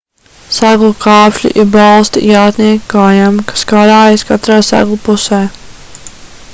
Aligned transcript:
seglu 0.53 0.87
kāpšļi 1.01 1.51
ir 1.63 1.67
balsti 1.75 2.23
jātnieka 2.29 2.87
kājām 2.95 3.39
kas 3.51 3.67
karājas 3.73 4.27
katrā 4.31 4.57
seglu 4.73 4.99
pusē 5.09 5.43